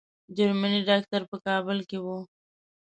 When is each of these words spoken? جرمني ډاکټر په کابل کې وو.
جرمني 0.35 0.79
ډاکټر 0.89 1.21
په 1.29 1.37
کابل 1.47 1.77
کې 1.89 1.97
وو. 2.03 2.17